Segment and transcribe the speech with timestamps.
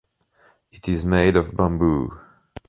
[0.71, 2.19] It is made of bamboo.